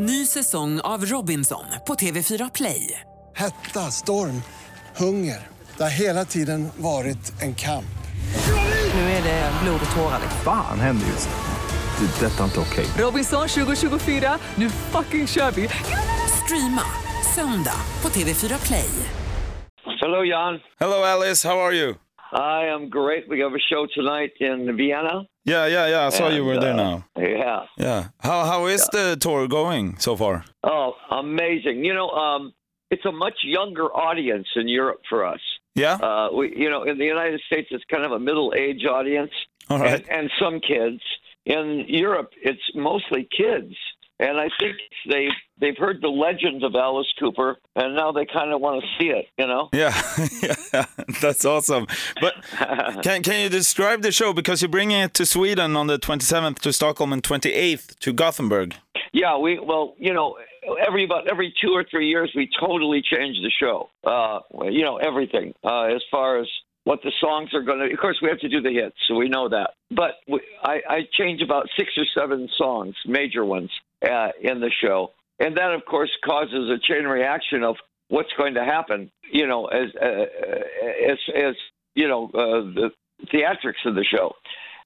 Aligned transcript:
Ny 0.00 0.26
säsong 0.26 0.80
av 0.80 1.04
Robinson 1.04 1.64
på 1.86 1.94
TV4 1.94 2.50
Play. 2.54 3.00
Hetta, 3.36 3.80
storm, 3.80 4.42
hunger. 4.96 5.46
Det 5.76 5.82
har 5.82 6.00
hela 6.00 6.24
tiden 6.24 6.68
varit 6.76 7.42
en 7.42 7.54
kamp. 7.54 7.98
Nu 8.94 9.00
är 9.00 9.22
det 9.22 9.50
blod 9.62 9.80
och 9.90 9.96
tårar. 9.96 10.20
Fan 10.44 10.80
händer 10.80 11.06
just 11.06 11.28
nu. 11.28 12.06
Det. 12.06 12.26
är 12.26 12.30
Detta 12.30 12.40
är 12.40 12.44
inte 12.44 12.60
okej. 12.60 12.86
Robinson 13.04 13.48
2024, 13.48 14.38
nu 14.54 14.70
fucking 14.70 15.26
kör 15.26 15.50
vi! 15.50 15.68
Streama 16.44 16.82
söndag 17.34 17.80
på 18.00 18.08
TV4 18.08 18.66
Play. 18.66 18.90
Hello, 20.00 20.24
Jan. 20.24 20.60
Hello, 20.80 21.02
Alice. 21.04 21.48
How 21.48 21.58
are 21.58 21.74
you? 21.74 21.94
I 22.32 22.68
am 22.74 22.90
great. 22.90 23.24
We 23.30 23.42
have 23.42 23.54
a 23.56 23.64
show 23.70 23.86
tonight 23.86 24.34
in 24.40 24.76
Vienna. 24.76 25.24
Yeah, 25.48 25.66
yeah, 25.66 25.86
yeah. 25.88 26.06
I 26.06 26.10
saw 26.10 26.28
you 26.28 26.42
And, 26.42 26.46
were 26.48 26.60
there 26.60 26.74
uh, 26.74 26.84
now. 26.86 27.04
Yeah. 27.16 27.60
Yeah. 27.78 28.00
How 28.20 28.38
how 28.44 28.66
is 28.66 28.82
the 28.92 29.16
tour 29.24 29.48
going 29.48 29.98
so 29.98 30.16
far? 30.16 30.44
Oh, 30.62 30.92
amazing. 31.10 31.84
You 31.84 31.94
know, 31.94 32.10
um, 32.10 32.52
it's 32.90 33.04
a 33.04 33.12
much 33.12 33.38
younger 33.44 33.86
audience 34.08 34.48
in 34.56 34.68
Europe 34.68 35.02
for 35.10 35.20
us. 35.24 35.40
Yeah. 35.74 35.94
Uh, 36.08 36.28
we, 36.36 36.44
you 36.62 36.68
know, 36.70 36.82
in 36.90 36.98
the 36.98 37.04
United 37.16 37.40
States, 37.46 37.68
it's 37.70 37.84
kind 37.90 38.04
of 38.04 38.12
a 38.12 38.18
middle-age 38.18 38.84
audience, 38.84 39.30
All 39.70 39.78
right. 39.78 39.94
and, 39.94 40.10
and 40.10 40.30
some 40.42 40.60
kids. 40.60 41.00
In 41.46 41.84
Europe, 41.88 42.30
it's 42.42 42.66
mostly 42.74 43.22
kids, 43.42 43.74
and 44.20 44.38
I 44.38 44.48
think 44.58 44.76
they 45.08 45.28
they've 45.60 45.76
heard 45.76 46.00
the 46.02 46.08
legend 46.08 46.64
of 46.64 46.74
Alice 46.74 47.12
Cooper, 47.18 47.56
and 47.76 47.94
now 47.94 48.12
they 48.12 48.26
kind 48.26 48.52
of 48.52 48.60
want 48.60 48.82
to 48.82 48.88
see 48.98 49.10
it. 49.10 49.26
You 49.38 49.46
know. 49.46 49.68
Yeah, 49.72 49.94
yeah, 50.42 50.86
that's 51.20 51.44
awesome. 51.44 51.86
But 52.20 52.34
can 53.02 53.22
can 53.22 53.42
you 53.42 53.48
describe 53.48 54.02
the 54.02 54.12
show 54.12 54.32
because 54.32 54.62
you're 54.62 54.68
bringing 54.68 55.00
it 55.00 55.14
to 55.14 55.26
Sweden 55.26 55.76
on 55.76 55.86
the 55.86 55.98
27th 55.98 56.58
to 56.60 56.72
Stockholm 56.72 57.12
and 57.12 57.22
28th 57.22 57.98
to 58.00 58.12
Gothenburg? 58.12 58.74
Yeah, 59.12 59.38
we 59.38 59.58
well, 59.58 59.94
you 59.98 60.12
know, 60.12 60.36
every 60.86 61.04
about 61.04 61.28
every 61.28 61.54
two 61.60 61.70
or 61.70 61.84
three 61.84 62.08
years, 62.08 62.32
we 62.34 62.48
totally 62.60 63.02
change 63.02 63.36
the 63.42 63.50
show. 63.50 63.88
Uh, 64.04 64.40
you 64.70 64.82
know, 64.82 64.96
everything 64.96 65.54
uh, 65.64 65.84
as 65.84 66.02
far 66.10 66.38
as 66.38 66.48
what 66.88 67.02
the 67.02 67.12
songs 67.20 67.52
are 67.52 67.60
going 67.60 67.80
to. 67.80 67.92
Of 67.92 68.00
course, 68.00 68.18
we 68.22 68.30
have 68.30 68.38
to 68.38 68.48
do 68.48 68.62
the 68.62 68.72
hits, 68.72 68.96
so 69.06 69.14
we 69.14 69.28
know 69.28 69.46
that. 69.50 69.72
But 69.90 70.12
we, 70.26 70.40
I, 70.62 70.80
I 70.88 71.00
change 71.12 71.42
about 71.42 71.68
six 71.76 71.90
or 71.98 72.06
seven 72.18 72.48
songs, 72.56 72.94
major 73.04 73.44
ones, 73.44 73.70
uh, 74.02 74.28
in 74.40 74.58
the 74.60 74.70
show, 74.82 75.12
and 75.38 75.54
that, 75.58 75.72
of 75.74 75.84
course, 75.84 76.10
causes 76.24 76.70
a 76.70 76.78
chain 76.78 77.04
reaction 77.04 77.62
of 77.62 77.76
what's 78.08 78.32
going 78.38 78.54
to 78.54 78.64
happen. 78.64 79.10
You 79.30 79.46
know, 79.46 79.66
as 79.66 79.90
uh, 80.00 80.24
as 81.12 81.18
as 81.36 81.54
you 81.94 82.08
know, 82.08 82.30
uh, 82.32 82.72
the 82.80 82.90
theatrics 83.34 83.84
of 83.84 83.94
the 83.94 84.04
show. 84.04 84.32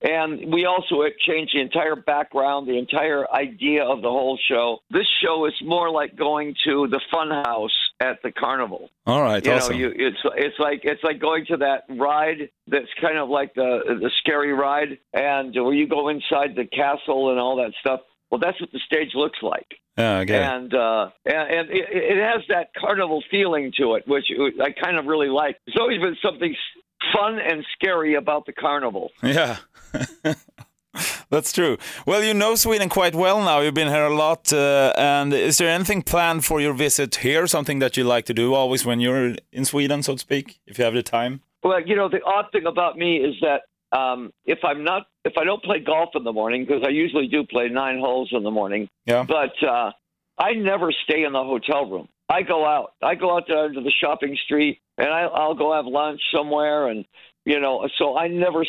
And 0.03 0.53
we 0.53 0.64
also 0.67 1.03
changed 1.27 1.55
the 1.55 1.61
entire 1.61 1.95
background, 1.97 2.67
the 2.69 2.77
entire 2.78 3.31
idea 3.33 3.84
of 3.84 4.03
the 4.03 4.11
whole 4.11 4.39
show. 4.48 4.78
This 4.91 5.06
show 5.25 5.47
is 5.47 5.55
more 5.62 5.91
like 5.91 6.17
going 6.17 6.55
to 6.64 6.89
the 6.89 7.00
fun 7.11 7.31
house 7.31 7.70
at 8.00 8.19
the 8.25 8.33
carnival. 8.33 8.91
All 9.06 9.22
right, 9.22 9.44
You 9.44 9.53
awesome. 9.53 9.75
know, 9.75 9.78
you 9.78 9.92
it's 9.94 10.19
it's 10.36 10.59
like 10.59 10.81
it's 10.83 11.03
like 11.05 11.20
going 11.20 11.47
to 11.47 11.56
that 11.59 11.84
ride 11.91 12.50
that's 12.67 12.89
kind 13.00 13.17
of 13.19 13.28
like 13.28 13.55
the 13.55 13.81
the 14.00 14.11
scary 14.19 14.53
ride, 14.53 14.98
and 15.12 15.55
where 15.55 15.72
you 15.75 15.86
go 15.86 16.09
inside 16.09 16.56
the 16.56 16.64
castle 16.66 17.31
and 17.31 17.39
all 17.39 17.56
that 17.56 17.72
stuff. 17.81 18.00
Well, 18.31 18.41
that's 18.41 18.59
what 18.61 18.72
the 18.72 18.81
stage 18.87 19.11
looks 19.14 19.39
like, 19.42 19.66
get 19.98 20.31
it. 20.31 20.31
and 20.33 20.75
uh, 20.75 21.11
and, 21.27 21.50
and 21.50 21.70
it, 21.70 21.84
it 21.91 22.16
has 22.16 22.42
that 22.48 22.69
carnival 22.81 23.22
feeling 23.31 23.72
to 23.78 23.94
it, 23.97 24.09
which 24.09 24.25
I 24.61 24.70
kind 24.72 24.97
of 24.97 25.05
really 25.05 25.28
like. 25.28 25.59
There's 25.66 25.77
always 25.78 26.00
been 26.00 26.16
something 26.25 26.55
fun 27.12 27.38
and 27.38 27.64
scary 27.74 28.14
about 28.14 28.46
the 28.46 28.52
carnival. 28.52 29.10
Yeah. 29.22 29.56
That's 31.30 31.52
true. 31.52 31.78
Well, 32.06 32.22
you 32.22 32.34
know 32.34 32.54
Sweden 32.54 32.91
quite 32.91 33.14
well 33.14 33.38
now. 33.42 33.60
You've 33.60 33.72
been 33.72 33.88
here 33.88 34.04
a 34.04 34.14
lot. 34.14 34.52
Uh, 34.52 34.92
and 34.96 35.32
is 35.32 35.56
there 35.56 35.69
anything 35.70 36.02
planned 36.02 36.44
for 36.44 36.60
your 36.60 36.74
visit 36.74 37.16
here? 37.16 37.46
Something 37.46 37.78
that 37.78 37.96
you 37.96 38.04
like 38.04 38.27
to 38.27 38.34
do 38.34 38.52
always 38.52 38.84
when 38.84 39.00
you're 39.00 39.34
in 39.52 39.64
Sweden, 39.64 40.02
so 40.02 40.12
to 40.14 40.19
speak, 40.19 40.60
if 40.66 40.78
you 40.78 40.84
have 40.84 40.92
the 40.92 41.02
time? 41.02 41.41
Well, 41.62 41.80
you 41.80 41.96
know, 41.96 42.10
the 42.10 42.20
odd 42.24 42.46
thing 42.52 42.66
about 42.66 42.98
me 42.98 43.16
is 43.16 43.34
that 43.41 43.62
um, 43.98 44.32
if 44.44 44.58
I'm 44.64 44.84
not, 44.84 45.06
if 45.25 45.32
I 45.38 45.44
don't 45.44 45.62
play 45.62 45.78
golf 45.81 46.10
in 46.14 46.25
the 46.25 46.32
morning, 46.32 46.66
because 46.66 46.82
I 46.87 46.91
usually 46.91 47.26
do 47.28 47.44
play 47.44 47.69
nine 47.69 47.98
holes 47.98 48.28
in 48.32 48.42
the 48.42 48.50
morning, 48.50 48.88
Yeah. 49.06 49.25
but 49.26 49.54
uh, 49.66 49.92
I 50.38 50.53
never 50.54 50.92
stay 51.04 51.25
in 51.25 51.32
the 51.32 51.42
hotel 51.42 51.87
room. 51.88 52.08
I 52.32 52.43
go 52.43 52.65
out. 52.65 52.93
I 53.03 53.15
go 53.15 53.37
out 53.37 53.44
there 53.48 53.69
to 53.72 53.81
the 53.81 53.93
shopping 54.03 54.37
street, 54.44 54.81
and 54.98 55.09
I, 55.09 55.22
I'll 55.22 55.54
go 55.54 55.75
have 55.75 55.87
lunch 55.87 56.20
somewhere, 56.34 56.88
and 56.88 57.04
you 57.44 57.60
know, 57.60 57.88
so 57.98 58.16
I 58.16 58.28
never 58.28 58.65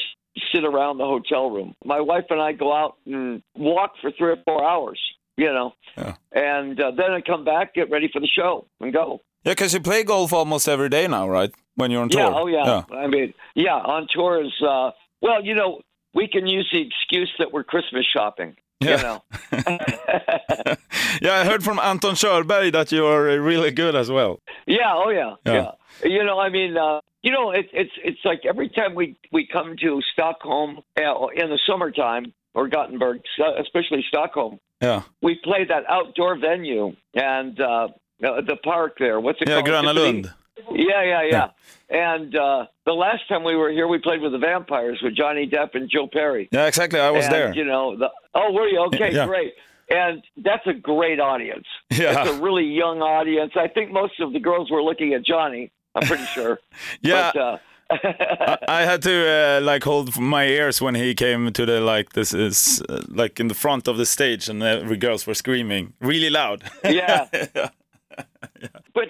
sit 0.51 0.63
around 0.65 0.97
the 0.97 1.05
hotel 1.05 1.49
room. 1.49 1.75
My 1.85 2.01
wife 2.01 2.25
and 2.29 2.41
I 2.41 2.51
go 2.53 2.73
out 2.73 2.97
and 3.05 3.41
walk 3.55 3.93
for 4.01 4.11
three 4.11 4.31
or 4.31 4.37
four 4.45 4.63
hours. 4.63 4.99
You 5.35 5.51
know, 5.51 5.73
Yeah. 5.97 6.13
and 6.31 6.79
uh, 6.79 6.91
then 6.91 7.11
I 7.11 7.21
come 7.21 7.43
back, 7.43 7.73
get 7.73 7.89
ready 7.89 8.07
for 8.13 8.19
the 8.19 8.27
show, 8.27 8.67
and 8.79 8.93
go. 8.93 9.21
Yeah, 9.43 9.53
because 9.53 9.73
you 9.73 9.79
play 9.79 10.03
golf 10.03 10.31
almost 10.31 10.67
every 10.69 10.89
day 10.89 11.07
now, 11.07 11.27
right? 11.27 11.51
When 11.75 11.89
you're 11.89 12.03
on 12.03 12.09
tour. 12.09 12.21
Yeah, 12.21 12.33
oh 12.35 12.45
yeah. 12.47 12.83
I 12.95 13.07
mean, 13.07 13.33
yeah, 13.55 13.73
on 13.75 14.07
tour 14.11 14.43
is 14.43 14.53
uh 14.61 14.91
well, 15.21 15.43
you 15.43 15.55
know, 15.55 15.81
we 16.13 16.27
can 16.27 16.45
use 16.45 16.69
the 16.71 16.81
excuse 16.81 17.31
that 17.39 17.51
we're 17.51 17.63
Christmas 17.63 18.05
shopping. 18.15 18.55
Yeah. 18.89 18.97
You 18.97 19.03
know. 19.03 19.19
yeah, 21.21 21.33
I 21.41 21.45
heard 21.45 21.63
from 21.63 21.79
Anton 21.79 22.15
Körberg 22.15 22.71
that 22.73 22.91
you 22.91 23.05
are 23.05 23.29
uh, 23.29 23.35
really 23.35 23.71
good 23.71 23.95
as 23.95 24.09
well. 24.11 24.39
yeah, 24.67 24.93
oh 24.93 25.09
yeah, 25.09 25.35
Yeah. 25.45 25.53
yeah. 25.53 25.71
You 26.09 26.23
know, 26.23 26.39
I 26.39 26.49
mean, 26.49 26.77
uh 26.77 26.99
you 27.21 27.31
know, 27.31 27.51
it, 27.51 27.67
it's 27.71 27.91
it's 28.03 28.19
like 28.25 28.41
every 28.45 28.69
time 28.69 28.95
we 28.95 29.15
we 29.31 29.47
come 29.47 29.75
to 29.81 30.01
Stockholm 30.13 30.79
uh, 30.97 31.27
in 31.35 31.49
the 31.49 31.59
summertime 31.67 32.33
or 32.53 32.67
Gothenburg, 32.67 33.21
especially 33.59 34.03
Stockholm, 34.07 34.59
Yeah. 34.81 35.03
we 35.21 35.35
play 35.43 35.63
that 35.65 35.83
outdoor 35.89 36.37
venue 36.37 36.95
and 37.13 37.59
uh 37.59 37.87
the 38.19 38.57
park 38.63 38.95
there. 38.99 39.19
What's 39.19 39.41
it 39.41 39.47
Yeah, 39.49 39.61
called? 39.61 39.67
Gröna 39.67 39.93
Tiffany? 39.93 39.99
Lund. 40.23 40.33
Yeah, 40.71 41.03
yeah, 41.03 41.23
yeah. 41.23 41.49
And 41.89 42.35
uh 42.35 42.65
the 42.85 42.93
last 42.93 43.27
time 43.27 43.43
we 43.43 43.55
were 43.55 43.71
here, 43.71 43.87
we 43.87 43.97
played 43.97 44.21
with 44.21 44.31
the 44.31 44.37
Vampires 44.37 44.99
with 45.03 45.15
Johnny 45.15 45.47
Depp 45.47 45.75
and 45.75 45.89
Joe 45.89 46.07
Perry. 46.11 46.49
Yeah, 46.51 46.67
exactly. 46.67 46.99
I 46.99 47.11
was 47.11 47.25
and, 47.25 47.33
there. 47.33 47.55
You 47.55 47.65
know, 47.65 47.97
the 47.97 48.09
oh, 48.33 48.51
were 48.51 48.67
you 48.67 48.79
okay? 48.87 49.13
Yeah. 49.13 49.25
Great. 49.25 49.53
And 49.89 50.23
that's 50.37 50.65
a 50.65 50.73
great 50.73 51.19
audience. 51.19 51.65
Yeah. 51.91 52.21
It's 52.21 52.31
a 52.31 52.41
really 52.41 52.65
young 52.65 53.01
audience. 53.01 53.51
I 53.55 53.67
think 53.67 53.91
most 53.91 54.19
of 54.19 54.33
the 54.33 54.39
girls 54.39 54.71
were 54.71 54.81
looking 54.81 55.13
at 55.13 55.25
Johnny. 55.25 55.71
I'm 55.95 56.07
pretty 56.07 56.25
sure. 56.25 56.59
Yeah. 57.01 57.31
But, 57.33 57.41
uh, 57.41 57.57
I 58.67 58.81
had 58.83 59.01
to 59.03 59.29
uh, 59.29 59.61
like 59.61 59.83
hold 59.83 60.19
my 60.19 60.45
ears 60.45 60.81
when 60.81 60.95
he 60.95 61.13
came 61.13 61.51
to 61.51 61.65
the 61.65 61.79
like 61.79 62.13
this 62.13 62.33
is 62.33 62.81
uh, 62.89 63.01
like 63.09 63.39
in 63.39 63.47
the 63.49 63.53
front 63.53 63.87
of 63.87 63.97
the 63.97 64.05
stage 64.05 64.49
and 64.49 64.63
every 64.63 64.97
girls 64.97 65.27
were 65.27 65.35
screaming 65.35 65.93
really 65.99 66.29
loud. 66.29 66.63
yeah. 66.83 67.27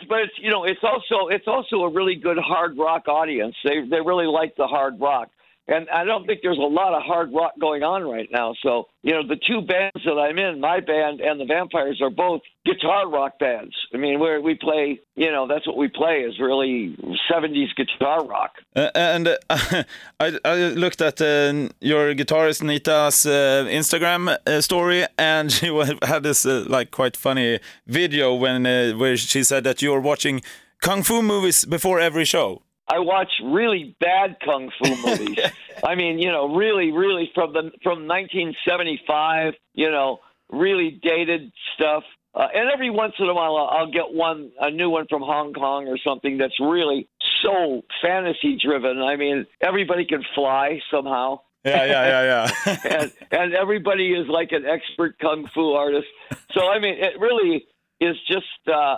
But 0.08 0.20
it's 0.20 0.34
you 0.38 0.52
know 0.52 0.64
it's 0.64 0.84
also 0.84 1.28
it's 1.30 1.48
also 1.48 1.84
a 1.84 1.90
really 1.90 2.16
good 2.16 2.38
hard 2.38 2.78
rock 2.78 3.08
audience. 3.08 3.56
They 3.64 3.82
they 3.90 4.02
really 4.02 4.28
like 4.28 4.56
the 4.56 4.68
hard 4.68 5.00
rock. 5.00 5.30
And 5.68 5.88
I 5.90 6.04
don't 6.04 6.26
think 6.26 6.42
there's 6.44 6.58
a 6.58 6.62
lot 6.62 6.94
of 6.94 7.04
hard 7.04 7.32
rock 7.34 7.54
going 7.60 7.84
on 7.84 8.04
right 8.04 8.28
now. 8.32 8.54
So, 8.62 8.88
you 9.02 9.14
know, 9.14 9.26
the 9.26 9.38
two 9.48 9.62
bands 9.62 10.04
that 10.04 10.20
I'm 10.20 10.38
in, 10.38 10.60
my 10.60 10.82
band 10.82 11.22
and 11.22 11.40
the 11.40 11.46
Vampires, 11.46 12.02
are 12.02 12.10
both 12.10 12.42
guitar 12.66 13.10
rock 13.10 13.40
bands. 13.40 13.74
I 13.94 13.98
mean, 13.98 14.20
where 14.20 14.42
we 14.42 14.56
play, 14.56 15.00
you 15.16 15.32
know, 15.32 15.48
that's 15.48 15.66
what 15.66 15.78
we 15.78 15.88
play 15.88 16.22
is 16.22 16.38
really 16.38 16.98
70s 17.32 17.74
guitar 17.78 18.26
rock. 18.26 18.52
Uh, 18.76 18.90
and 18.94 19.28
uh, 19.30 19.38
I, 20.20 20.38
I 20.44 20.56
looked 20.56 21.02
at 21.02 21.22
uh, 21.22 21.70
your 21.80 22.14
guitarist 22.14 22.62
Nita's 22.62 23.26
uh, 23.26 23.66
Instagram 23.70 24.36
uh, 24.46 24.60
story, 24.60 25.06
and 25.18 25.50
she 25.58 25.68
had 26.02 26.24
this 26.24 26.46
uh, 26.46 26.66
like 26.68 26.92
quite 26.92 27.16
funny 27.16 27.60
video 27.88 28.34
when 28.34 28.64
where 29.00 29.16
she 29.16 29.44
said 29.44 29.64
that 29.64 29.82
you 29.82 29.92
were 29.92 30.02
watching 30.02 30.42
kung 30.82 31.04
fu 31.04 31.22
movies 31.22 31.64
before 31.64 32.02
every 32.02 32.26
show. 32.26 32.62
I 32.88 33.00
watch 33.00 33.32
really 33.44 33.96
bad 34.00 34.38
kung 34.44 34.70
fu 34.78 34.90
movies. 35.06 35.40
I 35.84 35.96
mean, 35.96 36.20
you 36.20 36.32
know, 36.32 36.56
really, 36.56 36.92
really 36.92 37.32
from 37.34 37.54
the 37.54 37.72
from 37.82 38.08
1975. 38.08 39.54
You 39.74 39.92
know, 39.92 40.20
really 40.52 41.00
dated 41.02 41.52
stuff. 41.76 42.04
Uh, 42.36 42.48
and 42.54 42.70
every 42.72 42.90
once 42.90 43.14
in 43.20 43.30
a 43.30 43.34
while, 43.34 43.56
I'll, 43.56 43.80
I'll 43.80 43.92
get 43.92 44.12
one, 44.12 44.52
a 44.60 44.72
new 44.72 44.90
one 44.90 45.06
from 45.08 45.22
Hong 45.22 45.54
Kong 45.54 45.88
or 45.88 46.00
something 46.00 46.40
that's 46.40 46.60
really 46.60 47.08
so 47.44 47.84
fantasy 48.02 48.58
driven. 48.64 49.00
I 49.02 49.18
mean, 49.18 49.46
everybody 49.62 50.06
can 50.06 50.24
fly 50.34 50.80
somehow. 50.90 51.42
Yeah, 51.64 51.86
yeah, 51.86 52.06
yeah, 52.06 52.52
yeah. 52.66 52.78
and 53.00 53.14
and 53.32 53.54
everybody 53.54 54.12
is 54.12 54.28
like 54.28 54.52
an 54.52 54.66
expert 54.66 55.18
kung 55.20 55.48
fu 55.54 55.74
artist. 55.74 56.08
So 56.52 56.68
I 56.68 56.80
mean, 56.80 56.96
it 56.96 57.20
really 57.20 57.66
is 58.02 58.18
just 58.28 58.46
uh, 58.68 58.98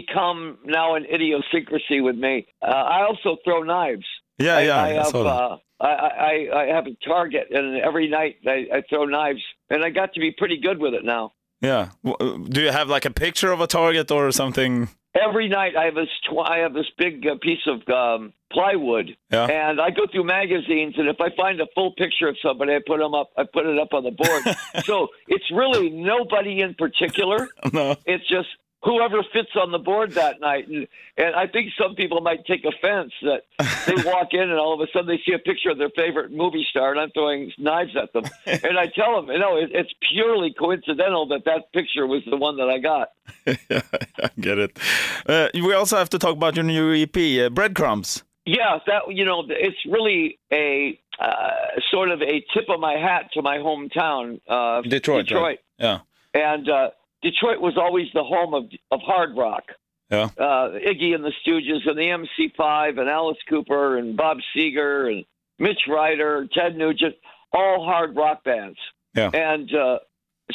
become 0.00 0.58
now 0.64 0.94
an 0.98 1.04
idiosyncrasy 1.16 2.00
with 2.00 2.16
me. 2.16 2.34
Uh, 2.62 2.66
I 2.96 2.98
also 3.08 3.36
throw 3.44 3.62
knives. 3.62 4.06
yeah, 4.38 4.56
I, 4.56 4.62
yeah. 4.62 4.76
I 4.82 4.88
I 4.88 4.92
have 5.04 5.14
uh, 5.14 5.56
I, 5.80 5.86
I 6.30 6.32
I 6.62 6.64
have 6.76 6.86
a 6.86 6.96
target, 7.14 7.46
and 7.56 7.66
every 7.88 8.08
night 8.18 8.34
I, 8.46 8.58
I 8.76 8.82
throw 8.88 9.04
knives, 9.04 9.42
and 9.70 9.84
I 9.86 9.90
got 9.90 10.08
to 10.14 10.20
be 10.20 10.30
pretty 10.40 10.58
good 10.66 10.78
with 10.84 10.94
it 10.94 11.04
now. 11.04 11.32
Yeah. 11.60 11.88
Uh, 12.04 12.36
Do 12.54 12.60
you 12.66 12.70
have 12.78 12.88
like 12.96 13.06
a 13.06 13.10
picture 13.10 13.50
of 13.52 13.60
a 13.60 13.66
target 13.66 14.10
or 14.10 14.30
something? 14.32 14.88
every 15.28 15.48
night 15.48 15.72
I 15.82 15.84
have 15.88 15.94
this 15.94 16.14
tw- 16.28 16.46
I 16.54 16.58
have 16.64 16.74
this 16.74 16.90
big 16.98 17.26
uh, 17.26 17.36
piece 17.40 17.64
of 17.74 17.78
um, 17.88 18.34
plywood, 18.52 19.08
Yeah. 19.32 19.46
and 19.46 19.80
I 19.80 19.88
go 19.98 20.02
through 20.12 20.24
magazines, 20.40 20.94
and 20.98 21.08
if 21.08 21.18
I 21.26 21.28
find 21.42 21.58
a 21.60 21.66
full 21.74 21.92
picture 22.02 22.28
of 22.28 22.36
somebody, 22.46 22.74
I 22.74 22.80
put 22.86 22.98
them 22.98 23.14
up. 23.14 23.28
I 23.40 23.44
put 23.56 23.64
it 23.72 23.78
up 23.84 23.92
on 23.98 24.02
the 24.04 24.10
board. 24.22 24.42
so 24.84 25.08
it's 25.34 25.48
really 25.62 25.88
nobody 25.90 26.60
in 26.66 26.74
particular. 26.74 27.48
No. 27.72 27.96
It's 28.04 28.26
just 28.28 28.48
whoever 28.82 29.22
fits 29.32 29.50
on 29.60 29.72
the 29.72 29.78
board 29.78 30.12
that 30.12 30.40
night, 30.40 30.68
and 30.68 30.86
and 31.16 31.34
I 31.34 31.46
think 31.46 31.72
some 31.80 31.94
people 31.94 32.20
might 32.20 32.44
take 32.46 32.64
offense 32.64 33.12
that 33.22 33.42
they 33.86 33.94
walk 34.10 34.28
in 34.32 34.42
and 34.42 34.52
all 34.52 34.74
of 34.74 34.80
a 34.80 34.90
sudden 34.92 35.08
they 35.08 35.20
see 35.26 35.32
a 35.32 35.38
picture 35.38 35.70
of 35.70 35.78
their 35.78 35.90
favorite 35.90 36.32
movie 36.32 36.66
star, 36.68 36.92
and 36.92 37.00
I'm 37.00 37.10
throwing 37.10 37.52
knives 37.58 37.96
at 37.96 38.12
them, 38.12 38.24
and 38.46 38.78
I 38.78 38.86
tell 38.86 39.20
them, 39.20 39.30
you 39.30 39.38
know, 39.38 39.56
it, 39.56 39.70
it's 39.72 39.92
purely 40.12 40.52
coincidental 40.52 41.26
that 41.28 41.44
that 41.44 41.72
picture 41.72 42.06
was 42.06 42.22
the 42.28 42.36
one 42.36 42.56
that 42.58 42.68
I 42.68 42.78
got. 42.78 43.08
I 43.46 44.30
get 44.40 44.58
it. 44.58 44.78
Uh, 45.26 45.48
we 45.54 45.74
also 45.74 45.96
have 45.96 46.10
to 46.10 46.18
talk 46.18 46.36
about 46.36 46.56
your 46.56 46.64
new 46.64 46.94
EP, 46.94 47.16
uh, 47.16 47.50
Breadcrumbs. 47.50 48.22
Yeah, 48.44 48.78
that 48.86 49.02
you 49.08 49.24
know, 49.24 49.42
it's 49.48 49.76
really 49.86 50.38
a 50.52 51.00
uh, 51.18 51.80
sort 51.90 52.10
of 52.10 52.22
a 52.22 52.44
tip 52.54 52.68
of 52.68 52.78
my 52.78 52.92
hat 52.92 53.30
to 53.32 53.42
my 53.42 53.58
hometown, 53.58 54.40
uh, 54.48 54.82
Detroit. 54.82 55.26
Detroit, 55.26 55.42
right? 55.42 55.58
Yeah. 55.78 55.98
and 56.32 56.68
uh, 56.68 56.90
Detroit 57.22 57.60
was 57.60 57.76
always 57.76 58.06
the 58.14 58.22
home 58.24 58.54
of 58.54 58.64
of 58.90 59.00
hard 59.00 59.36
rock. 59.36 59.64
Yeah. 60.10 60.28
Uh, 60.38 60.70
Iggy 60.78 61.14
and 61.14 61.24
the 61.24 61.32
Stooges 61.44 61.88
and 61.88 61.98
the 61.98 62.26
MC5 62.58 63.00
and 63.00 63.08
Alice 63.08 63.38
Cooper 63.48 63.98
and 63.98 64.16
Bob 64.16 64.38
Seger 64.56 65.10
and 65.12 65.24
Mitch 65.58 65.80
Ryder, 65.88 66.46
Ted 66.52 66.76
Nugent, 66.76 67.16
all 67.52 67.84
hard 67.84 68.14
rock 68.14 68.44
bands. 68.44 68.78
Yeah. 69.14 69.30
And 69.34 69.68
uh, 69.74 69.98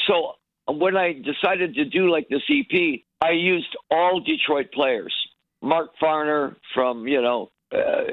so 0.08 0.34
when 0.68 0.96
I 0.96 1.14
decided 1.14 1.76
to 1.76 1.86
do 1.86 2.10
like 2.10 2.30
this 2.30 2.44
EP, 2.50 3.02
I 3.22 3.32
used 3.32 3.76
all 3.90 4.22
Detroit 4.22 4.72
players. 4.74 5.14
Mark 5.62 5.92
Farner 6.02 6.56
from 6.74 7.08
you 7.08 7.22
know 7.22 7.52
uh, 7.74 8.04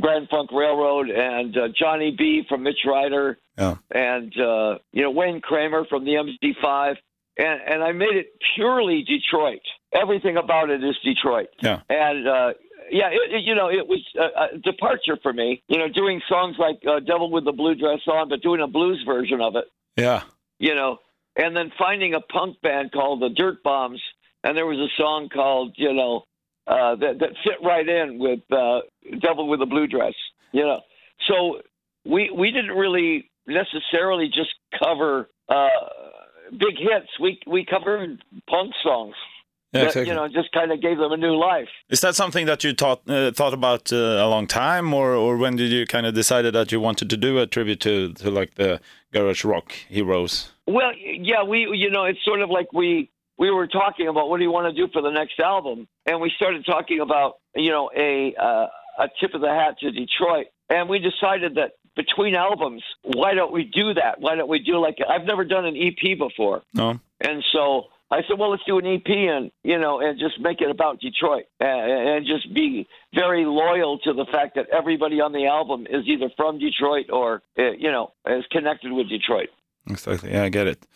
Grand 0.00 0.28
Funk 0.30 0.50
Railroad 0.52 1.10
and 1.10 1.56
uh, 1.56 1.68
Johnny 1.78 2.14
Bee 2.16 2.44
from 2.48 2.62
Mitch 2.62 2.80
Ryder 2.86 3.38
Yeah. 3.58 3.76
and 3.94 4.32
uh, 4.40 4.78
you 4.92 5.02
know 5.02 5.10
Wayne 5.10 5.40
Kramer 5.40 5.84
from 5.84 6.04
the 6.04 6.12
MC5, 6.12 6.96
and 7.36 7.60
and 7.66 7.82
I 7.82 7.92
made 7.92 8.14
it 8.14 8.32
purely 8.54 9.02
Detroit. 9.02 9.60
Everything 9.92 10.36
about 10.36 10.70
it 10.70 10.82
is 10.84 10.96
Detroit. 11.04 11.48
Yeah. 11.62 11.80
And 11.88 12.28
uh, 12.28 12.52
yeah, 12.90 13.08
it, 13.08 13.34
it, 13.34 13.42
you 13.44 13.54
know, 13.54 13.68
it 13.68 13.86
was 13.86 14.04
a, 14.16 14.56
a 14.56 14.58
departure 14.58 15.18
for 15.22 15.32
me. 15.32 15.62
You 15.68 15.78
know, 15.78 15.88
doing 15.88 16.20
songs 16.28 16.56
like 16.58 16.80
uh, 16.86 17.00
"Devil 17.00 17.30
with 17.30 17.44
the 17.44 17.52
Blue 17.52 17.74
Dress 17.74 18.00
On," 18.06 18.28
but 18.28 18.42
doing 18.42 18.60
a 18.60 18.66
blues 18.66 19.02
version 19.06 19.40
of 19.40 19.56
it. 19.56 19.64
Yeah. 19.96 20.22
You 20.58 20.74
know, 20.74 20.98
and 21.36 21.56
then 21.56 21.72
finding 21.78 22.14
a 22.14 22.20
punk 22.20 22.60
band 22.62 22.92
called 22.92 23.20
the 23.20 23.28
Dirtbombs, 23.28 23.98
and 24.44 24.56
there 24.56 24.66
was 24.66 24.78
a 24.78 24.90
song 25.00 25.28
called 25.32 25.74
you 25.76 25.92
know 25.94 26.24
uh, 26.66 26.96
that 26.96 27.18
that 27.20 27.30
fit 27.44 27.64
right 27.64 27.88
in 27.88 28.18
with 28.18 28.40
uh, 28.50 28.80
"Devil 29.20 29.48
with 29.48 29.60
the 29.60 29.66
Blue 29.66 29.86
Dress." 29.86 30.14
You 30.52 30.62
know, 30.62 30.80
so 31.28 31.60
we 32.04 32.30
we 32.30 32.50
didn't 32.50 32.76
really 32.76 33.30
necessarily 33.46 34.26
just 34.26 34.50
cover 34.82 35.28
uh, 35.48 35.68
big 36.50 36.76
hits. 36.78 37.08
We 37.20 37.38
we 37.46 37.64
covered 37.64 38.22
punk 38.48 38.72
songs. 38.82 39.14
Yeah, 39.72 39.82
that, 39.82 39.86
exactly. 39.88 40.08
You 40.08 40.14
know, 40.16 40.28
just 40.28 40.50
kind 40.52 40.72
of 40.72 40.80
gave 40.82 40.98
them 40.98 41.12
a 41.12 41.16
new 41.16 41.36
life. 41.36 41.68
Is 41.88 42.00
that 42.00 42.16
something 42.16 42.46
that 42.46 42.64
you 42.64 42.74
thought 42.74 43.08
uh, 43.08 43.30
thought 43.30 43.54
about 43.54 43.92
uh, 43.92 43.96
a 43.96 44.28
long 44.28 44.46
time, 44.46 44.92
or 44.92 45.14
or 45.14 45.36
when 45.36 45.56
did 45.56 45.70
you 45.70 45.86
kind 45.86 46.06
of 46.06 46.14
decided 46.14 46.54
that 46.54 46.72
you 46.72 46.80
wanted 46.80 47.08
to 47.10 47.16
do 47.16 47.38
a 47.38 47.46
tribute 47.46 47.80
to 47.80 48.12
to 48.14 48.30
like 48.30 48.56
the 48.56 48.80
garage 49.12 49.44
rock 49.44 49.72
heroes? 49.88 50.50
Well, 50.66 50.92
yeah, 50.96 51.44
we 51.44 51.68
you 51.72 51.90
know 51.90 52.04
it's 52.04 52.24
sort 52.24 52.40
of 52.40 52.50
like 52.50 52.72
we 52.72 53.10
we 53.38 53.50
were 53.50 53.68
talking 53.68 54.08
about 54.08 54.28
what 54.28 54.38
do 54.38 54.44
you 54.44 54.50
want 54.50 54.74
to 54.74 54.86
do 54.86 54.92
for 54.92 55.02
the 55.02 55.10
next 55.10 55.38
album, 55.38 55.86
and 56.04 56.20
we 56.20 56.32
started 56.34 56.66
talking 56.66 57.00
about 57.00 57.34
you 57.54 57.70
know 57.70 57.90
a 57.96 58.34
uh, 58.34 58.66
a 58.98 59.08
tip 59.20 59.34
of 59.34 59.40
the 59.40 59.48
hat 59.48 59.78
to 59.80 59.90
Detroit, 59.92 60.46
and 60.68 60.88
we 60.88 60.98
decided 60.98 61.54
that 61.54 61.72
between 61.96 62.34
albums, 62.34 62.82
why 63.02 63.34
don't 63.34 63.52
we 63.52 63.64
do 63.64 63.94
that? 63.94 64.20
Why 64.20 64.34
don't 64.36 64.48
we 64.48 64.58
do 64.60 64.78
like 64.78 64.96
I've 65.08 65.24
never 65.26 65.44
done 65.44 65.64
an 65.66 65.76
EP 65.76 66.18
before, 66.18 66.62
No. 66.74 67.00
and 67.20 67.42
so 67.52 67.84
I 68.12 68.22
said, 68.26 68.38
well, 68.40 68.50
let's 68.50 68.64
do 68.66 68.78
an 68.78 68.86
EP 68.86 69.06
and 69.08 69.50
you 69.62 69.78
know 69.78 70.00
and 70.00 70.18
just 70.18 70.40
make 70.40 70.60
it 70.60 70.70
about 70.70 71.00
Detroit 71.00 71.44
and, 71.60 72.08
and 72.08 72.26
just 72.26 72.52
be 72.54 72.86
very 73.14 73.44
loyal 73.44 73.98
to 74.00 74.12
the 74.12 74.24
fact 74.32 74.54
that 74.56 74.66
everybody 74.72 75.20
on 75.20 75.32
the 75.32 75.46
album 75.46 75.86
is 75.88 76.06
either 76.06 76.28
from 76.36 76.58
Detroit 76.58 77.06
or 77.10 77.42
uh, 77.58 77.70
you 77.78 77.90
know 77.90 78.12
is 78.26 78.44
connected 78.50 78.92
with 78.92 79.08
Detroit. 79.08 79.48
Exactly. 79.88 80.30
Yeah, 80.32 80.44
I 80.44 80.48
get 80.48 80.66
it. 80.66 80.86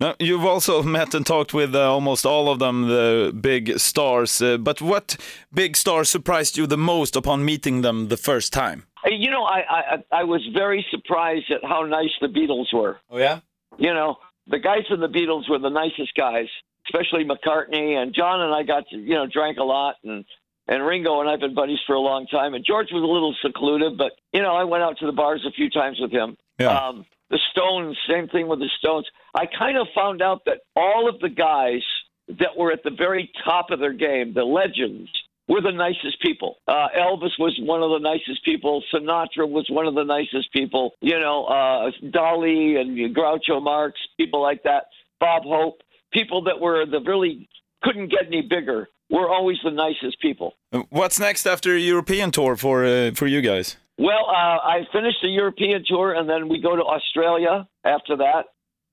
Now, 0.00 0.14
you've 0.18 0.44
also 0.44 0.82
met 0.98 1.14
and 1.14 1.24
talked 1.24 1.54
with 1.54 1.74
uh, 1.74 1.92
almost 1.92 2.26
all 2.26 2.48
of 2.50 2.58
them, 2.58 2.88
the 2.88 3.32
big 3.40 3.78
stars. 3.78 4.42
Uh, 4.42 4.56
but 4.58 4.80
what 4.80 5.16
big 5.54 5.76
star 5.76 6.04
surprised 6.04 6.56
you 6.56 6.66
the 6.66 6.76
most 6.78 7.16
upon 7.16 7.44
meeting 7.44 7.82
them 7.82 8.08
the 8.08 8.16
first 8.16 8.52
time? 8.52 8.84
You 9.04 9.30
know, 9.30 9.44
I, 9.44 9.62
I 9.68 10.04
I 10.20 10.24
was 10.24 10.46
very 10.54 10.86
surprised 10.90 11.50
at 11.50 11.64
how 11.64 11.82
nice 11.82 12.10
the 12.20 12.28
Beatles 12.28 12.72
were. 12.72 12.98
Oh 13.10 13.18
yeah. 13.18 13.40
You 13.78 13.92
know, 13.92 14.16
the 14.46 14.58
guys 14.58 14.84
in 14.90 15.00
the 15.00 15.08
Beatles 15.08 15.48
were 15.48 15.58
the 15.58 15.70
nicest 15.70 16.14
guys, 16.16 16.46
especially 16.86 17.24
McCartney 17.24 18.00
and 18.00 18.14
John 18.14 18.40
and 18.40 18.54
I 18.54 18.62
got 18.62 18.84
to 18.90 18.96
you 18.96 19.14
know 19.14 19.26
drank 19.26 19.58
a 19.58 19.64
lot 19.64 19.96
and 20.04 20.24
and 20.68 20.84
Ringo 20.86 21.20
and 21.20 21.28
I've 21.28 21.40
been 21.40 21.54
buddies 21.54 21.80
for 21.86 21.94
a 21.94 22.00
long 22.00 22.26
time. 22.26 22.54
And 22.54 22.64
George 22.64 22.88
was 22.92 23.02
a 23.02 23.06
little 23.06 23.34
secluded, 23.42 23.98
but 23.98 24.12
you 24.32 24.42
know 24.42 24.54
I 24.54 24.64
went 24.64 24.82
out 24.82 24.98
to 24.98 25.06
the 25.06 25.12
bars 25.12 25.44
a 25.46 25.52
few 25.52 25.70
times 25.70 25.98
with 26.00 26.12
him. 26.12 26.36
Yeah. 26.58 26.68
Um, 26.68 27.06
the 27.30 27.38
Stones, 27.50 27.96
same 28.08 28.28
thing 28.28 28.46
with 28.46 28.58
the 28.58 28.68
Stones. 28.78 29.06
I 29.34 29.46
kind 29.46 29.78
of 29.78 29.86
found 29.94 30.20
out 30.20 30.42
that 30.44 30.58
all 30.76 31.08
of 31.08 31.18
the 31.20 31.30
guys 31.30 31.82
that 32.28 32.56
were 32.56 32.70
at 32.70 32.82
the 32.84 32.90
very 32.90 33.30
top 33.44 33.70
of 33.70 33.80
their 33.80 33.94
game, 33.94 34.34
the 34.34 34.44
legends, 34.44 35.08
were 35.48 35.60
the 35.60 35.72
nicest 35.72 36.20
people. 36.22 36.56
Uh, 36.68 36.88
Elvis 36.96 37.32
was 37.38 37.58
one 37.60 37.82
of 37.82 37.90
the 37.90 37.98
nicest 37.98 38.44
people. 38.44 38.82
Sinatra 38.92 39.48
was 39.48 39.66
one 39.68 39.86
of 39.86 39.94
the 39.94 40.04
nicest 40.04 40.52
people. 40.52 40.92
You 41.00 41.18
know, 41.18 41.44
uh, 41.46 41.90
Dolly 42.10 42.76
and 42.76 42.96
Groucho 43.14 43.62
Marx, 43.62 43.98
people 44.16 44.40
like 44.40 44.62
that. 44.64 44.84
Bob 45.20 45.42
Hope, 45.44 45.80
people 46.12 46.42
that 46.44 46.60
were 46.60 46.84
the 46.86 47.00
really 47.00 47.48
couldn't 47.82 48.08
get 48.08 48.26
any 48.26 48.42
bigger, 48.42 48.88
were 49.10 49.28
always 49.28 49.58
the 49.64 49.70
nicest 49.70 50.20
people. 50.20 50.54
Uh, 50.72 50.82
What's 50.90 51.18
next 51.18 51.46
after 51.46 51.74
a 51.74 51.78
European 51.78 52.30
tour 52.30 52.56
for 52.56 52.84
uh, 52.84 53.10
for 53.14 53.26
you 53.26 53.40
guys? 53.42 53.76
Well, 53.98 54.24
uh, 54.28 54.58
I 54.76 54.86
finished 54.92 55.18
the 55.22 55.28
European 55.28 55.84
tour, 55.86 56.14
and 56.14 56.28
then 56.28 56.48
we 56.48 56.60
go 56.60 56.74
to 56.74 56.82
Australia 56.82 57.68
after 57.84 58.16
that, 58.16 58.46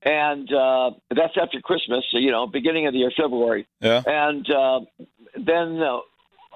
and 0.04 0.52
uh, 0.52 0.92
that's 1.10 1.34
after 1.42 1.62
Christmas. 1.62 2.04
So, 2.12 2.18
you 2.18 2.31
know, 2.31 2.48
beginning 2.48 2.86
of 2.88 2.94
the 2.94 3.00
year, 3.00 3.12
February, 3.16 3.66
Yeah. 3.81 4.02
and 4.06 4.45
uh, 4.52 4.80
then 5.36 5.81
uh, 5.81 6.00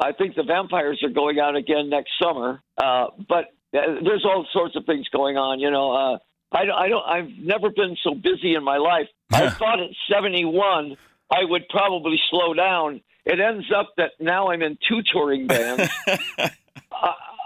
I 0.04 0.12
think 0.14 0.36
the 0.36 0.44
Vampires 0.44 1.02
are 1.04 1.10
going 1.10 1.40
out 1.40 1.56
again 1.56 1.90
next 1.90 2.12
summer. 2.22 2.62
Uh, 2.82 3.08
but 3.28 3.46
uh, 3.74 4.02
there's 4.04 4.26
all 4.26 4.46
sorts 4.54 4.76
of 4.76 4.86
things 4.86 5.08
going 5.10 5.38
on. 5.38 5.60
You 5.60 5.72
know, 5.72 5.92
uh, 5.94 6.18
I, 6.52 6.66
don't- 6.66 6.78
I 6.78 6.88
don't. 6.90 7.06
I've 7.08 7.30
never 7.40 7.70
been 7.70 7.96
so 8.04 8.14
busy 8.14 8.56
in 8.56 8.64
my 8.64 8.78
life. 8.78 9.08
I 9.34 9.50
thought 9.50 9.80
at 9.80 9.90
71 10.12 10.96
I 11.32 11.44
would 11.44 11.68
probably 11.70 12.20
slow 12.30 12.54
down. 12.54 13.02
It 13.26 13.40
ends 13.40 13.66
up 13.76 13.92
that 13.98 14.12
now 14.20 14.50
I'm 14.50 14.62
in 14.62 14.78
two 14.88 15.02
touring 15.12 15.48
bands. 15.48 15.90
I, 16.08 16.50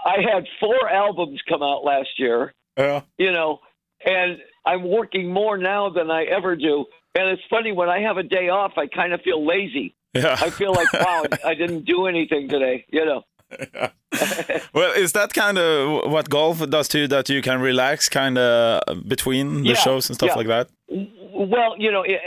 I 0.04 0.16
had 0.32 0.44
four 0.60 0.88
albums 0.88 1.40
come 1.48 1.62
out 1.62 1.84
last 1.84 2.08
year, 2.18 2.52
Yeah. 2.76 3.02
you 3.16 3.32
know, 3.32 3.60
and 4.04 4.38
I'm 4.66 4.88
working 4.88 5.32
more 5.32 5.56
now 5.56 5.90
than 5.90 6.10
I 6.10 6.24
ever 6.24 6.56
do. 6.56 6.84
And 7.14 7.30
it's 7.30 7.42
funny 7.50 7.72
when 7.72 7.88
I 7.88 8.00
have 8.02 8.16
a 8.16 8.22
day 8.22 8.48
off, 8.48 8.72
I 8.76 8.86
kind 8.86 9.12
of 9.12 9.20
feel 9.22 9.44
lazy. 9.46 9.94
Yeah. 10.14 10.36
I 10.40 10.50
feel 10.50 10.72
like, 10.72 10.92
wow, 10.92 11.24
I 11.44 11.54
didn't 11.54 11.84
do 11.84 12.06
anything 12.06 12.48
today, 12.48 12.84
you 12.90 13.04
know. 13.04 13.22
well, 14.74 14.92
is 14.92 15.12
that 15.12 15.32
kind 15.32 15.58
of 15.58 16.10
what 16.10 16.28
golf 16.30 16.58
does 16.68 16.88
to 16.88 16.98
you? 17.00 17.06
That 17.08 17.28
you 17.28 17.40
can 17.42 17.60
relax 17.60 18.08
kind 18.08 18.36
of 18.38 18.82
between 19.08 19.62
the 19.62 19.70
Yeah, 19.70 19.74
shows 19.74 20.08
and 20.08 20.14
stuff 20.16 20.30
yeah. 20.30 20.34
like 20.36 20.46
that? 20.48 20.68
Well, 20.88 21.74
you 21.78 21.90
know, 21.92 22.04
i- 22.04 22.20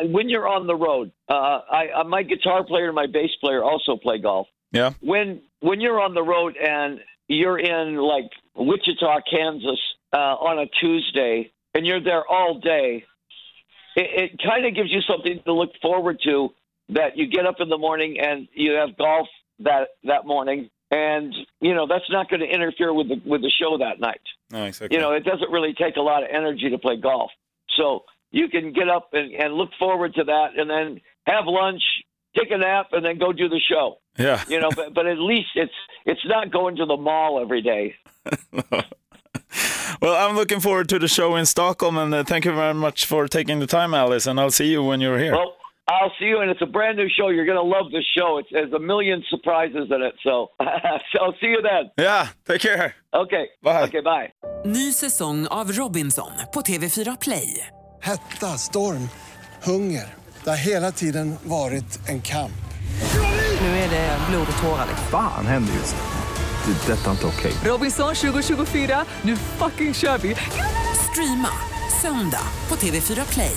i- 0.00 0.04
when 0.06 0.28
you're 0.28 0.48
on 0.48 0.66
the 0.66 0.74
road, 0.76 1.10
uh, 1.28 1.60
I, 1.70 1.88
uh, 1.94 2.04
my 2.04 2.22
guitar 2.22 2.64
player 2.64 2.86
and 2.86 2.94
my 2.94 3.06
bass 3.06 3.30
player 3.40 3.62
also 3.64 3.96
play 3.96 4.18
golf. 4.18 4.46
Yeah. 4.72 4.92
When 5.00 5.40
when 5.60 5.80
you're 5.80 6.00
on 6.00 6.14
the 6.14 6.22
road 6.22 6.56
and 6.56 7.00
you're 7.28 7.58
in 7.58 7.96
like 7.96 8.30
Wichita, 8.54 9.20
Kansas, 9.30 9.80
uh, 10.12 10.18
on 10.48 10.58
a 10.58 10.66
Tuesday, 10.80 11.50
and 11.74 11.86
you're 11.86 12.00
there 12.02 12.24
all 12.26 12.58
day, 12.60 13.04
it, 13.96 14.30
it 14.32 14.40
kind 14.44 14.66
of 14.66 14.74
gives 14.74 14.90
you 14.92 15.00
something 15.02 15.40
to 15.44 15.52
look 15.52 15.70
forward 15.80 16.18
to. 16.24 16.50
That 16.90 17.16
you 17.16 17.26
get 17.26 17.44
up 17.46 17.56
in 17.60 17.68
the 17.68 17.76
morning 17.78 18.18
and 18.20 18.48
you 18.54 18.72
have 18.72 18.96
golf 18.96 19.28
that 19.60 19.88
that 20.04 20.24
morning, 20.26 20.70
and 20.90 21.34
you 21.60 21.74
know 21.74 21.86
that's 21.86 22.08
not 22.10 22.30
going 22.30 22.40
to 22.40 22.46
interfere 22.46 22.92
with 22.94 23.08
the 23.08 23.20
with 23.26 23.42
the 23.42 23.50
show 23.50 23.76
that 23.78 24.00
night 24.00 24.20
No, 24.50 24.64
exactly. 24.64 24.96
you 24.96 25.02
know, 25.02 25.12
it 25.12 25.24
doesn't 25.24 25.50
really 25.50 25.74
take 25.74 25.96
a 25.96 26.00
lot 26.00 26.22
of 26.22 26.30
energy 26.32 26.70
to 26.70 26.78
play 26.78 26.96
golf. 26.96 27.30
So 27.76 28.04
you 28.30 28.48
can 28.48 28.72
get 28.72 28.88
up 28.88 29.10
and, 29.12 29.32
and 29.34 29.54
look 29.54 29.70
forward 29.78 30.14
to 30.14 30.24
that 30.24 30.48
and 30.58 30.68
then 30.70 31.00
have 31.26 31.44
lunch, 31.46 31.82
take 32.36 32.50
a 32.50 32.56
nap, 32.58 32.86
and 32.92 33.04
then 33.04 33.18
go 33.18 33.32
do 33.32 33.48
the 33.48 33.60
show. 33.60 33.98
yeah. 34.18 34.42
You 34.48 34.60
know, 34.60 34.70
but, 34.74 34.94
but 34.94 35.06
at 35.06 35.18
least 35.18 35.48
it's 35.56 35.72
it's 36.06 36.24
not 36.24 36.50
going 36.50 36.76
to 36.76 36.86
the 36.86 36.96
mall 36.96 37.38
every 37.40 37.60
day. 37.62 37.94
Well, 40.00 40.14
I'm 40.14 40.36
looking 40.36 40.60
forward 40.60 40.88
to 40.90 40.98
the 40.98 41.08
show 41.08 41.34
in 41.34 41.44
Stockholm, 41.46 41.96
and 41.98 42.14
uh, 42.14 42.22
thank 42.22 42.44
you 42.44 42.52
very 42.54 42.74
much 42.74 43.04
for 43.06 43.26
taking 43.26 43.58
the 43.58 43.66
time, 43.66 43.94
Alice. 43.94 44.26
And 44.28 44.38
I'll 44.38 44.50
see 44.52 44.70
you 44.70 44.82
when 44.84 45.00
you're 45.00 45.18
here. 45.18 45.32
Well, 45.32 45.56
I'll 45.88 46.12
see 46.18 46.26
you, 46.26 46.40
and 46.42 46.50
it's 46.50 46.60
a 46.62 46.66
brand 46.66 46.96
new 46.98 47.08
show. 47.08 47.28
You're 47.30 47.46
to 47.66 47.70
love 47.78 47.90
this 47.90 48.04
show. 48.16 48.38
It's, 48.40 48.50
there's 48.52 48.72
a 48.74 48.78
million 48.78 49.22
surprises 49.30 49.86
in 49.90 50.02
it. 50.02 50.14
So, 50.22 50.34
so 51.12 51.16
I'll 51.22 51.38
see 51.40 51.50
you 51.54 51.62
then. 51.62 51.84
Yeah, 51.96 52.28
take 52.46 52.60
care. 52.60 52.94
Okay. 53.16 53.44
Bye. 53.62 53.82
Okay, 53.88 54.02
bye. 54.02 54.28
Ny 54.64 54.92
säsong 54.92 55.46
av 55.50 55.72
Robinson 55.72 56.32
på 56.54 56.60
TV4 56.60 57.16
Play. 57.20 57.66
Hetta, 58.02 58.46
storm, 58.46 59.08
hunger. 59.64 60.04
Det 60.44 60.50
har 60.50 60.56
hela 60.56 60.92
tiden 60.92 61.36
varit 61.42 62.08
en 62.08 62.22
kamp. 62.22 62.52
Nu 63.60 63.66
är 63.66 63.90
det 63.90 64.18
blod 64.30 64.46
och 64.56 64.62
tårar. 64.62 64.86
Fan 65.10 65.46
händer 65.46 65.72
just 65.72 65.96
nu. 65.96 66.02
Det. 66.72 66.92
är 66.92 66.96
Detta 66.96 67.06
är 67.06 67.10
inte 67.10 67.26
okej. 67.26 67.52
Robinson 67.64 68.14
2024, 68.14 69.04
nu 69.22 69.36
fucking 69.36 69.94
kör 69.94 70.18
vi! 70.18 70.34
Streama 71.10 71.52
söndag 72.02 72.42
på 72.68 72.74
TV4 72.74 73.32
Play. 73.32 73.56